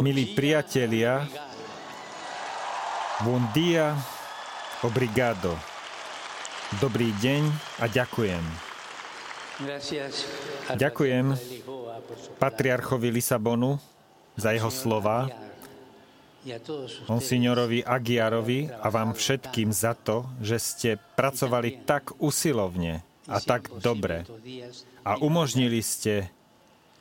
Milí 0.00 0.32
priatelia, 0.32 1.28
buon 3.20 3.44
dia, 3.52 3.92
obrigado. 4.80 5.52
Dobrý 6.80 7.12
deň 7.20 7.44
a 7.76 7.84
ďakujem. 7.84 8.44
Ďakujem 10.72 11.26
patriarchovi 12.40 13.08
Lisabonu 13.12 13.76
za 14.40 14.56
jeho 14.56 14.72
slova, 14.72 15.28
monsignorovi 17.12 17.84
Agiarovi 17.84 18.72
a 18.72 18.88
vám 18.88 19.12
všetkým 19.12 19.68
za 19.68 19.92
to, 19.92 20.24
že 20.40 20.56
ste 20.56 20.90
pracovali 21.12 21.84
tak 21.84 22.16
usilovne 22.24 23.04
a 23.28 23.36
tak 23.36 23.68
dobre 23.84 24.24
a 25.04 25.20
umožnili 25.20 25.84
ste 25.84 26.32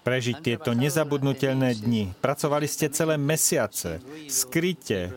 prežiť 0.06 0.38
tieto 0.46 0.78
nezabudnutelné 0.78 1.73
dni. 1.82 2.13
Pracovali 2.22 2.70
ste 2.70 2.94
celé 2.94 3.18
mesiace, 3.18 3.98
skryte, 4.30 5.09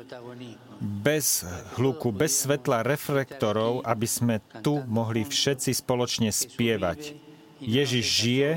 bez 0.81 1.45
hluku, 1.77 2.09
bez 2.09 2.49
svetla 2.49 2.87
reflektorov, 2.87 3.85
aby 3.85 4.09
sme 4.09 4.41
tu 4.65 4.81
mohli 4.89 5.29
všetci 5.29 5.77
spoločne 5.77 6.33
spievať. 6.33 7.19
Ježiš 7.61 8.07
žije 8.07 8.51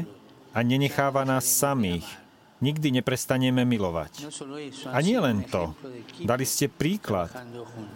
a 0.56 0.60
nenecháva 0.62 1.28
nás 1.28 1.50
samých. 1.50 2.06
Nikdy 2.62 3.02
neprestaneme 3.02 3.66
milovať. 3.66 4.30
A 4.94 5.02
nie 5.02 5.18
len 5.18 5.42
to. 5.50 5.74
Dali 6.22 6.46
ste 6.46 6.70
príklad, 6.70 7.34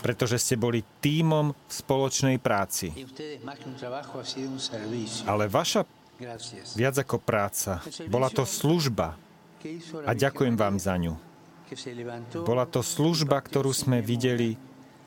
pretože 0.02 0.42
ste 0.42 0.58
boli 0.58 0.82
tímom 1.06 1.54
v 1.54 1.72
spoločnej 1.72 2.42
práci. 2.42 2.90
Ale 5.30 5.46
vaša. 5.46 5.86
Viac 6.76 6.96
ako 7.00 7.18
práca, 7.20 7.84
bola 8.08 8.32
to 8.32 8.48
služba 8.48 9.20
¿Qué 9.66 9.82
hizo 9.82 9.98
la 9.98 10.14
a 10.14 10.18
ďakujem 10.18 10.54
vám 10.54 10.78
za 10.78 10.94
ňu. 10.94 11.18
Bola 12.46 12.70
to 12.70 12.86
služba, 12.86 13.42
ktorú 13.42 13.74
sme 13.74 13.98
videli 13.98 14.54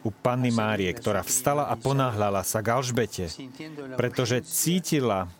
u 0.02 0.10
Panny 0.10 0.50
Márie, 0.50 0.90
ktorá 0.90 1.22
vstala 1.22 1.70
a 1.70 1.74
ponáhľala 1.78 2.42
sa 2.42 2.58
k 2.58 2.74
Alžbete, 2.74 3.30
pretože 3.94 4.42
cítila 4.46 5.30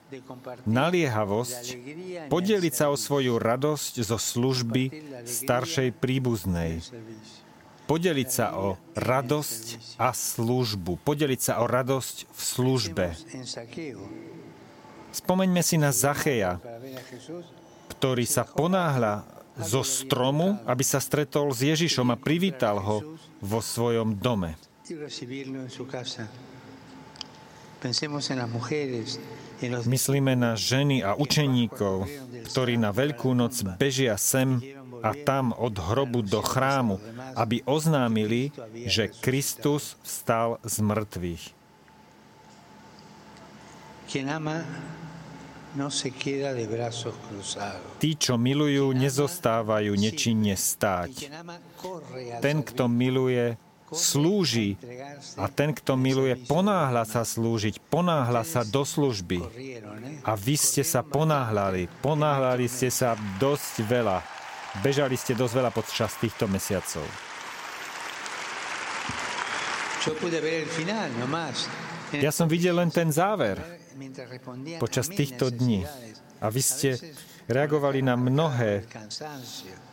naliehavosť 0.67 1.65
podeliť 2.31 2.73
el 2.75 2.79
sa 2.79 2.87
o 2.91 2.97
svoju 2.99 3.43
radosť 3.43 4.07
zo 4.07 4.19
služby 4.19 4.83
staršej 5.27 5.99
príbuznej. 5.99 6.83
Podeliť 7.91 8.29
sa 8.29 8.55
o 8.55 8.77
radosť 8.95 9.97
a 9.97 10.13
službu. 10.13 11.01
Podeliť 11.03 11.41
sa 11.41 11.55
o 11.59 11.67
radosť 11.67 12.17
v 12.29 12.41
službe. 12.41 13.07
Spomeňme 15.19 15.63
si 15.67 15.77
na 15.83 15.91
Zacheja, 15.91 16.63
ktorý 17.99 18.23
sa 18.23 18.47
ponáhľa 18.47 19.27
zo 19.59 19.83
stromu, 19.83 20.55
aby 20.63 20.87
sa 20.87 21.03
stretol 21.03 21.51
s 21.51 21.67
Ježišom 21.67 22.15
a 22.15 22.17
privítal 22.17 22.79
ho 22.79 23.19
vo 23.43 23.59
svojom 23.59 24.15
dome. 24.15 24.55
Myslíme 29.91 30.33
na 30.39 30.53
ženy 30.55 31.03
a 31.03 31.19
učeníkov, 31.19 31.97
ktorí 32.55 32.75
na 32.79 32.91
Veľkú 32.95 33.35
noc 33.35 33.59
bežia 33.75 34.15
sem 34.15 34.63
a 35.03 35.15
tam 35.15 35.51
od 35.55 35.75
hrobu 35.79 36.23
do 36.23 36.43
chrámu, 36.43 37.03
aby 37.35 37.63
oznámili, 37.67 38.55
že 38.87 39.11
Kristus 39.11 39.99
vstal 40.03 40.63
z 40.63 40.79
mŕtvych. 40.83 41.58
Quien 44.09 44.29
ama 44.33 44.65
no 45.77 45.91
se 45.91 46.11
queda 46.11 46.55
de 46.55 46.67
brazos 46.67 47.15
cruzados. 47.29 48.01
Tí, 48.01 48.17
čo 48.17 48.41
milujú, 48.41 48.97
nezostávajú 48.97 49.93
nečinne 50.01 50.57
stáť. 50.57 51.29
Ten, 52.41 52.65
kto 52.65 52.89
miluje, 52.89 53.61
slúži 53.93 54.81
a 55.37 55.47
ten, 55.53 55.77
kto 55.77 56.01
miluje, 56.01 56.35
ponáhľa 56.49 57.05
sa 57.05 57.21
slúžiť, 57.21 57.85
ponáhľa 57.93 58.43
sa 58.49 58.65
do 58.65 58.81
služby. 58.81 59.39
¿eh? 59.45 60.25
A 60.25 60.33
vy 60.35 60.57
ste 60.57 60.81
sa 60.81 61.05
ponáhľali, 61.05 61.89
ponáhľali 62.01 62.65
ste 62.65 62.89
sa 62.89 63.13
dosť 63.37 63.85
veľa. 63.85 64.25
Bežali 64.81 65.21
ste 65.21 65.37
dosť 65.37 65.53
veľa 65.53 65.71
počas 65.73 66.17
týchto 66.17 66.49
mesiacov. 66.49 67.05
Yo 70.09 70.17
pude 70.17 70.41
ver 70.41 70.65
el 70.65 70.71
final 70.73 71.13
nomás. 71.21 71.69
Ja 72.17 72.33
som 72.33 72.49
videl 72.49 72.77
len 72.77 72.89
ten 72.89 73.13
záver 73.13 73.61
počas 74.81 75.13
týchto 75.13 75.53
dní. 75.53 75.85
A 76.39 76.49
vy 76.49 76.63
ste 76.63 76.95
reagovali 77.51 78.05
na 78.05 78.15
mnohé 78.15 78.87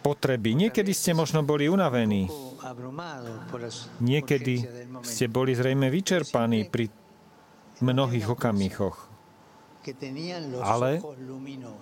potreby. 0.06 0.53
Niekedy 0.53 0.94
ste 0.94 1.18
možno 1.18 1.42
boli 1.42 1.66
unavení, 1.66 2.30
niekedy 4.03 4.56
ste 5.02 5.26
boli 5.26 5.58
zrejme 5.58 5.90
vyčerpaní 5.90 6.70
pri 6.70 6.92
mnohých 7.81 8.28
okamihoch. 8.30 9.09
Ale. 10.66 10.97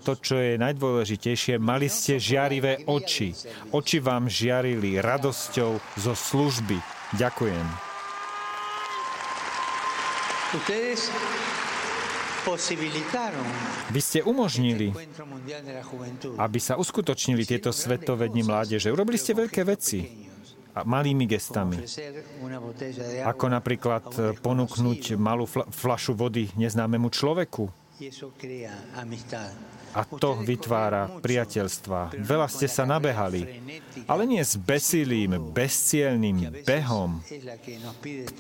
To, 0.04 0.14
čo 0.20 0.36
je 0.36 0.60
najdôležitejšie, 0.60 1.56
mali 1.56 1.88
ste 1.88 2.20
žiarivé 2.20 2.84
oči. 2.84 3.32
Oči 3.72 4.04
vám 4.04 4.28
žiarili 4.28 5.00
radosťou 5.00 5.80
zo 6.04 6.12
služby. 6.12 6.84
Ďakujem. 7.16 7.93
Ustedes 10.54 11.10
Vy 13.88 14.02
ste 14.04 14.20
umožnili, 14.20 14.92
aby 16.36 16.60
sa 16.60 16.76
uskutočnili 16.76 17.48
tieto 17.48 17.72
svetové 17.72 18.28
dni 18.28 18.44
mládeže. 18.44 18.92
Urobili 18.92 19.16
ste 19.16 19.32
veľké 19.32 19.64
veci 19.64 20.28
a 20.76 20.84
malými 20.84 21.24
gestami. 21.24 21.80
Ako 23.24 23.46
napríklad 23.48 24.06
eh, 24.20 24.22
ponúknuť 24.36 25.16
malú 25.16 25.48
fla- 25.48 25.70
flašu 25.72 26.20
vody 26.20 26.52
neznámemu 26.60 27.08
človeku. 27.08 27.72
A 29.94 30.02
to 30.10 30.42
vytvára 30.42 31.22
priateľstva. 31.22 32.18
Veľa 32.18 32.48
ste 32.50 32.66
sa 32.66 32.82
nabehali, 32.82 33.62
ale 34.10 34.26
nie 34.26 34.42
s 34.42 34.58
besilým, 34.58 35.54
bezcielným 35.54 36.66
behom, 36.66 37.22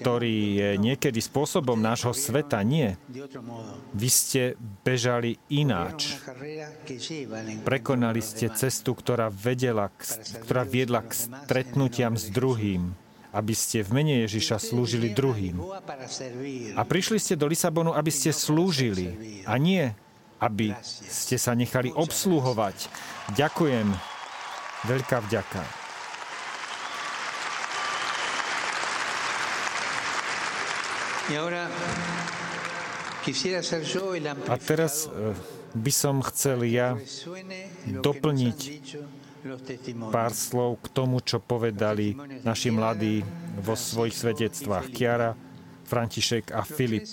ktorý 0.01 0.35
je 0.57 0.69
niekedy 0.81 1.21
spôsobom 1.21 1.77
nášho 1.77 2.09
sveta. 2.17 2.57
Nie. 2.65 2.97
Vy 3.93 4.09
ste 4.09 4.41
bežali 4.81 5.37
ináč. 5.53 6.17
Prekonali 7.61 8.21
ste 8.25 8.49
cestu, 8.49 8.97
ktorá, 8.97 9.29
vedela, 9.29 9.93
ktorá 10.41 10.65
viedla 10.65 11.05
k 11.05 11.13
stretnutiam 11.13 12.17
s 12.17 12.33
druhým, 12.33 12.97
aby 13.33 13.53
ste 13.57 13.81
v 13.81 13.89
mene 13.89 14.13
Ježiša 14.29 14.61
slúžili 14.61 15.09
druhým. 15.09 15.57
A 16.77 16.81
prišli 16.85 17.17
ste 17.17 17.33
do 17.33 17.49
Lisabonu, 17.49 17.97
aby 17.97 18.13
ste 18.13 18.29
slúžili 18.29 19.41
a 19.49 19.57
nie, 19.57 19.89
aby 20.37 20.77
ste 21.09 21.41
sa 21.41 21.57
nechali 21.57 21.89
obsluhovať. 21.89 22.93
Ďakujem. 23.33 23.89
Veľká 24.83 25.23
vďaka. 25.25 25.63
A 34.51 34.55
teraz 34.59 35.07
eh, 35.07 35.31
by 35.71 35.91
som 35.95 36.19
chcel 36.27 36.67
ja 36.67 36.99
doplniť 37.87 38.59
pár 40.09 40.31
slov 40.31 40.79
k 40.83 40.87
tomu, 40.91 41.19
čo 41.19 41.43
povedali 41.43 42.15
naši 42.43 42.69
mladí 42.71 43.23
vo 43.59 43.75
svojich 43.75 44.15
svedectvách. 44.15 44.89
Kiara, 44.91 45.35
František 45.83 46.55
a 46.55 46.63
Filip. 46.65 47.05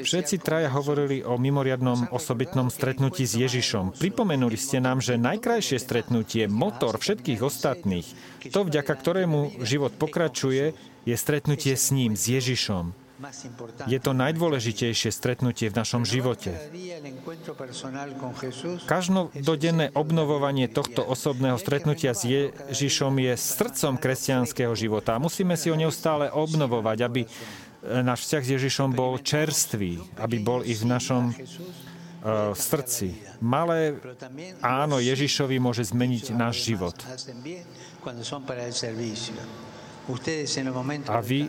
Všetci 0.00 0.40
traja 0.40 0.72
hovorili 0.72 1.22
o 1.22 1.36
mimoriadnom 1.36 2.10
osobitnom 2.10 2.72
stretnutí 2.72 3.28
s 3.28 3.38
Ježišom. 3.38 3.94
Pripomenuli 4.00 4.56
ste 4.58 4.80
nám, 4.80 5.04
že 5.04 5.20
najkrajšie 5.20 5.78
stretnutie, 5.78 6.50
motor 6.50 6.96
všetkých 6.96 7.40
ostatných, 7.44 8.08
to 8.50 8.66
vďaka 8.66 8.94
ktorému 8.98 9.62
život 9.62 9.92
pokračuje, 9.94 10.74
je 11.04 11.14
stretnutie 11.14 11.76
s 11.76 11.92
ním, 11.92 12.16
s 12.16 12.26
Ježišom. 12.32 13.03
Je 13.86 13.98
to 14.02 14.10
najdôležitejšie 14.10 15.14
stretnutie 15.14 15.70
v 15.70 15.74
našom 15.78 16.02
živote. 16.02 16.50
Každodenné 18.90 19.94
obnovovanie 19.94 20.66
tohto 20.66 21.06
osobného 21.06 21.54
stretnutia 21.62 22.10
s 22.10 22.26
Ježišom 22.26 23.14
je 23.22 23.32
srdcom 23.38 23.94
kresťanského 24.02 24.74
života. 24.74 25.22
Musíme 25.22 25.54
si 25.54 25.70
ho 25.70 25.76
neustále 25.78 26.26
obnovovať, 26.26 26.98
aby 27.06 27.20
náš 27.84 28.26
vzťah 28.26 28.42
s 28.42 28.50
Ježišom 28.58 28.88
bol 28.96 29.20
čerstvý, 29.20 30.00
aby 30.18 30.36
bol 30.40 30.64
i 30.64 30.72
v 30.72 30.84
našom 30.88 31.30
e, 31.30 31.34
srdci. 32.56 33.12
Malé 33.44 34.00
áno 34.64 34.96
Ježišovi 34.98 35.60
môže 35.60 35.84
zmeniť 35.84 36.32
náš 36.32 36.64
život. 36.64 36.96
A 41.08 41.18
vy 41.24 41.48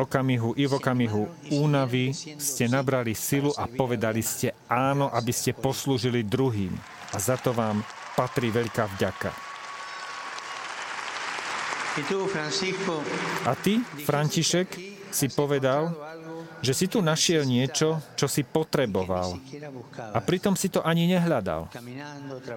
okamihu 0.00 0.56
i 0.56 0.64
v 0.64 0.72
okamihu 0.80 1.52
únavy 1.52 2.16
ste 2.16 2.64
nabrali 2.64 3.12
silu 3.12 3.52
a 3.52 3.68
povedali 3.68 4.24
ste 4.24 4.56
áno, 4.72 5.12
aby 5.12 5.32
ste 5.32 5.52
poslúžili 5.52 6.24
druhým. 6.24 6.72
A 7.12 7.20
za 7.20 7.36
to 7.36 7.52
vám 7.52 7.84
patrí 8.16 8.48
veľká 8.48 8.88
vďaka. 8.96 9.30
A 13.44 13.52
ty, 13.58 13.82
František, 14.06 14.68
si 15.10 15.26
povedal, 15.28 15.90
že 16.60 16.72
si 16.76 16.86
tu 16.86 17.00
našiel 17.00 17.48
niečo, 17.48 18.00
čo 18.16 18.28
si 18.28 18.44
potreboval. 18.44 19.40
A 20.12 20.18
pritom 20.20 20.54
si 20.56 20.68
to 20.68 20.84
ani 20.84 21.08
nehľadal. 21.08 21.72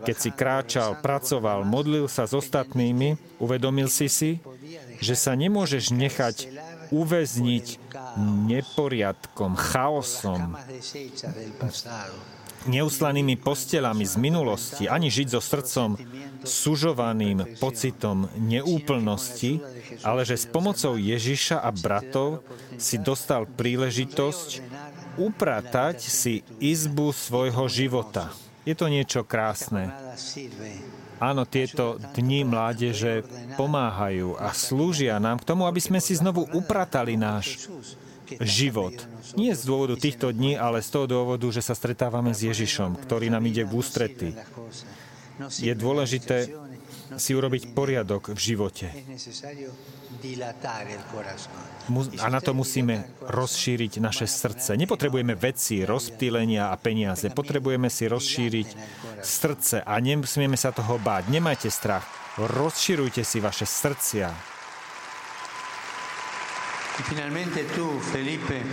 Keď 0.04 0.16
si 0.20 0.30
kráčal, 0.32 1.00
pracoval, 1.00 1.64
modlil 1.64 2.12
sa 2.12 2.28
s 2.28 2.36
ostatnými, 2.36 3.16
uvedomil 3.40 3.88
si 3.88 4.12
si, 4.12 4.32
že 5.00 5.16
sa 5.16 5.36
nemôžeš 5.36 5.96
nechať 5.96 6.36
uväzniť 6.94 7.80
neporiadkom, 8.48 9.58
chaosom, 9.58 10.54
neuslanými 12.68 13.36
postelami 13.39 14.06
z 14.07 14.15
minulosti, 14.19 14.83
ani 14.88 15.12
žiť 15.12 15.27
so 15.33 15.42
srdcom 15.44 15.89
sužovaným 16.44 17.60
pocitom 17.60 18.27
neúplnosti, 18.36 19.63
ale 20.04 20.27
že 20.27 20.36
s 20.36 20.45
pomocou 20.48 21.00
Ježiša 21.00 21.63
a 21.63 21.69
bratov 21.71 22.44
si 22.75 23.00
dostal 23.00 23.48
príležitosť 23.48 24.63
upratať 25.15 26.04
si 26.04 26.44
izbu 26.60 27.13
svojho 27.13 27.65
života. 27.71 28.33
Je 28.63 28.75
to 28.75 28.88
niečo 28.88 29.27
krásne. 29.27 29.92
Áno, 31.24 31.48
tieto 31.48 32.00
dni 32.15 32.44
mládeže 32.44 33.24
pomáhajú 33.56 34.36
a 34.36 34.51
slúžia 34.51 35.19
nám 35.24 35.39
k 35.39 35.48
tomu, 35.48 35.63
aby 35.69 35.80
sme 35.80 36.04
si 36.04 36.19
znovu 36.19 36.44
upratali 36.51 37.15
náš 37.15 37.71
život. 38.42 38.94
Nie 39.36 39.56
z 39.56 39.64
dôvodu 39.66 39.96
týchto 39.98 40.30
dní, 40.31 40.58
ale 40.60 40.84
z 40.84 40.90
toho 40.94 41.06
dôvodu, 41.08 41.48
že 41.50 41.64
sa 41.64 41.74
stretávame 41.74 42.31
s 42.36 42.44
Ježišom, 42.44 43.00
ktorý 43.02 43.31
nám 43.34 43.44
ide 43.48 43.64
v 43.66 43.72
ústrety. 43.80 44.30
Je 45.60 45.74
dôležité 45.74 46.54
si 47.18 47.34
urobiť 47.34 47.74
poriadok 47.74 48.34
v 48.34 48.40
živote. 48.40 48.86
A 52.22 52.28
na 52.30 52.40
to 52.40 52.52
musíme 52.56 53.04
rozšíriť 53.28 53.94
naše 54.00 54.25
srdce. 54.30 54.78
Nepotrebujeme 54.78 55.36
veci, 55.36 55.84
rozptýlenia 55.84 56.72
a 56.72 56.75
peniaze. 56.80 57.28
Potrebujeme 57.34 57.90
si 57.90 58.08
rozšíriť 58.08 58.70
srdce 59.20 59.84
a 59.84 59.94
nemusíme 60.00 60.56
sa 60.56 60.72
toho 60.72 61.02
báť. 61.02 61.28
Nemajte 61.34 61.70
strach. 61.70 62.06
Rozširujte 62.40 63.22
si 63.22 63.38
vaše 63.44 63.66
srdcia. 63.68 64.53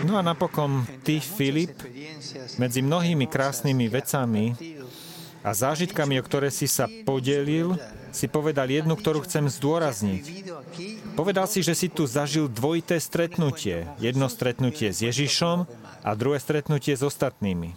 No 0.05 0.21
a 0.21 0.23
napokon 0.23 0.85
ty, 1.01 1.21
Filip, 1.25 1.73
medzi 2.61 2.85
mnohými 2.85 3.25
krásnymi 3.25 3.89
vecami 3.89 4.53
a 5.41 5.57
zážitkami, 5.57 6.21
o 6.21 6.27
ktoré 6.27 6.53
si 6.53 6.69
sa 6.69 6.85
podelil, 7.09 7.81
si 8.13 8.29
povedal 8.29 8.69
jednu, 8.69 8.93
ktorú 8.93 9.25
chcem 9.25 9.49
zdôrazniť. 9.49 10.25
Povedal 11.17 11.49
si, 11.49 11.65
že 11.65 11.73
si 11.73 11.89
tu 11.89 12.05
zažil 12.05 12.51
dvojité 12.51 13.01
stretnutie. 13.01 13.89
Jedno 13.97 14.29
stretnutie 14.29 14.93
s 14.93 15.01
Ježišom 15.01 15.65
a 16.05 16.11
druhé 16.13 16.37
stretnutie 16.43 16.93
s 16.93 17.01
ostatnými. 17.01 17.73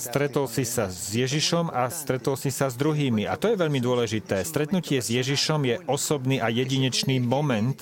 Stretol 0.00 0.46
si 0.48 0.64
sa 0.64 0.88
s 0.88 1.12
Ježišom 1.12 1.68
a 1.68 1.92
stretol 1.92 2.40
si 2.40 2.48
sa 2.48 2.72
s 2.72 2.76
druhými. 2.80 3.28
A 3.28 3.36
to 3.36 3.52
je 3.52 3.60
veľmi 3.60 3.84
dôležité. 3.84 4.40
Stretnutie 4.48 5.04
s 5.04 5.12
Ježišom 5.12 5.60
je 5.68 5.76
osobný 5.84 6.40
a 6.40 6.48
jedinečný 6.48 7.20
moment, 7.20 7.76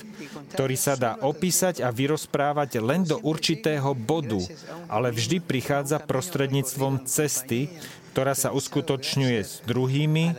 ktorý 0.51 0.75
sa 0.75 0.99
dá 0.99 1.15
opísať 1.23 1.79
a 1.79 1.95
vyrozprávať 1.95 2.83
len 2.83 3.07
do 3.07 3.23
určitého 3.23 3.95
bodu, 3.95 4.43
ale 4.91 5.15
vždy 5.15 5.39
prichádza 5.39 6.03
prostredníctvom 6.03 7.07
cesty, 7.07 7.71
ktorá 8.11 8.35
sa 8.35 8.51
uskutočňuje 8.51 9.39
s 9.39 9.63
druhými, 9.63 10.35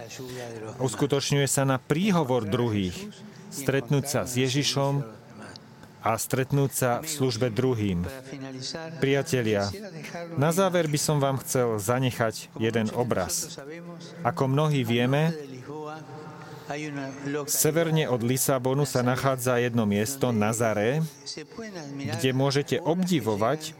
uskutočňuje 0.84 1.48
sa 1.48 1.64
na 1.64 1.80
príhovor 1.80 2.44
druhých. 2.44 3.08
Stretnúť 3.48 4.04
sa 4.04 4.20
s 4.28 4.36
Ježišom, 4.36 5.19
a 6.00 6.16
stretnúť 6.16 6.70
sa 6.72 6.90
v 7.04 7.08
službe 7.08 7.52
druhým. 7.52 8.04
Priatelia, 9.00 9.68
na 10.40 10.50
záver 10.50 10.88
by 10.88 10.98
som 11.00 11.20
vám 11.20 11.40
chcel 11.44 11.76
zanechať 11.76 12.52
jeden 12.56 12.88
obraz. 12.96 13.60
Ako 14.24 14.48
mnohí 14.48 14.84
vieme, 14.84 15.32
Severne 17.50 18.06
od 18.06 18.22
Lisabonu 18.22 18.86
sa 18.86 19.02
nachádza 19.02 19.58
jedno 19.58 19.90
miesto, 19.90 20.30
Nazaré, 20.30 21.02
kde 21.90 22.30
môžete 22.30 22.78
obdivovať 22.78 23.74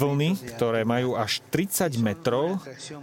vlny, 0.00 0.56
ktoré 0.56 0.84
majú 0.84 1.16
až 1.16 1.44
30 1.52 2.00
metrov 2.00 2.56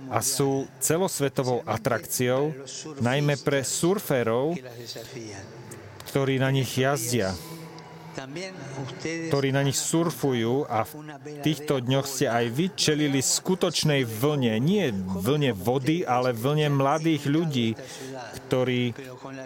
a 0.10 0.22
sú 0.26 0.66
celosvetovou 0.82 1.62
atrakciou, 1.66 2.58
najmä 3.02 3.38
pre 3.42 3.62
surferov, 3.62 4.58
ktorí 6.10 6.42
na 6.42 6.50
nich 6.50 6.74
jazdia 6.74 7.38
ktorí 9.32 9.50
na 9.56 9.64
nich 9.64 9.80
surfujú 9.80 10.68
a 10.68 10.84
v 10.84 11.40
týchto 11.40 11.80
dňoch 11.80 12.08
ste 12.08 12.28
aj 12.28 12.46
vy 12.52 12.66
čelili 12.76 13.20
skutočnej 13.24 14.04
vlne, 14.04 14.60
nie 14.60 14.92
vlne 14.96 15.56
vody, 15.56 16.04
ale 16.04 16.36
vlne 16.36 16.76
mladých 16.76 17.24
ľudí, 17.28 17.70
ktorí 18.48 18.92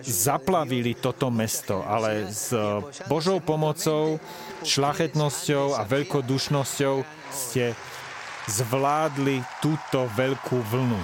zaplavili 0.01 0.97
toto 0.97 1.29
mesto, 1.29 1.85
ale 1.85 2.29
s 2.33 2.53
Božou 3.06 3.38
pomocou, 3.38 4.17
šlachetnosťou 4.65 5.77
a 5.77 5.85
veľkodušnosťou 5.85 6.95
ste 7.29 7.77
zvládli 8.50 9.41
túto 9.62 10.09
veľkú 10.17 10.57
vlnu. 10.73 11.01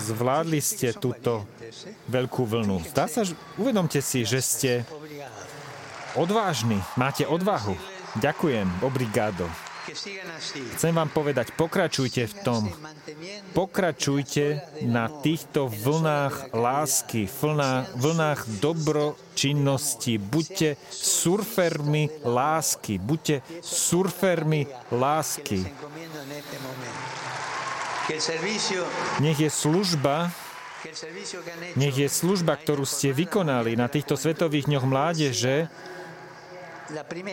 Zvládli 0.00 0.60
ste 0.64 0.96
túto 0.96 1.44
veľkú 2.08 2.48
vlnu. 2.48 2.80
Zdá 2.88 3.04
sa, 3.04 3.20
že 3.28 3.36
uvedomte 3.60 4.00
si, 4.00 4.24
že 4.24 4.40
ste 4.40 4.70
odvážni, 6.16 6.80
máte 6.96 7.28
odvahu. 7.28 7.76
Ďakujem, 8.16 8.64
obrigado. 8.80 9.44
Chcem 10.76 10.92
vám 10.92 11.08
povedať, 11.08 11.56
pokračujte 11.56 12.28
v 12.28 12.34
tom. 12.44 12.62
Pokračujte 13.56 14.60
na 14.84 15.08
týchto 15.08 15.72
vlnách 15.72 16.52
lásky, 16.52 17.24
vlnách, 17.24 17.96
vlnách 17.96 18.40
dobročinnosti. 18.60 20.20
Buďte 20.20 20.76
surfermi 20.92 22.12
lásky. 22.20 23.00
Buďte 23.00 23.40
surfermi 23.64 24.68
lásky. 24.92 25.64
Nech 29.20 29.38
je 29.38 29.50
služba, 29.52 30.32
nech 31.76 31.96
je 31.98 32.08
služba, 32.08 32.56
ktorú 32.56 32.88
ste 32.88 33.12
vykonali 33.12 33.76
na 33.76 33.84
týchto 33.84 34.16
svetových 34.16 34.64
dňoch 34.64 34.86
mládeže, 34.88 35.68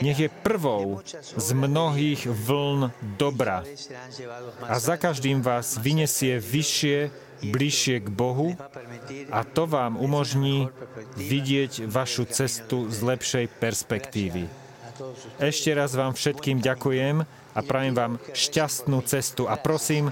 nech 0.03 0.19
je 0.19 0.29
prvou 0.43 0.99
z 1.15 1.47
mnohých 1.55 2.27
vln 2.27 2.91
dobra. 3.15 3.63
a 4.67 4.75
za 4.75 4.99
každým 4.99 5.39
vás 5.39 5.79
vyniesie 5.79 6.43
vyššie, 6.43 7.07
bližšie 7.55 8.03
k 8.03 8.07
Bohu 8.11 8.59
a 9.31 9.39
to 9.47 9.63
vám 9.63 9.95
umožní 9.95 10.67
vidieť 11.15 11.87
vašu 11.87 12.27
cestu 12.27 12.91
z 12.91 12.99
lepšej 12.99 13.45
perspektívy. 13.63 14.51
Ešte 15.39 15.71
raz 15.71 15.95
vám 15.95 16.15
všetkým 16.15 16.59
ďakujem 16.59 17.23
a 17.55 17.59
prajem 17.63 17.95
vám 17.95 18.13
šťastnú 18.31 19.03
cestu. 19.07 19.47
A 19.47 19.55
prosím, 19.59 20.11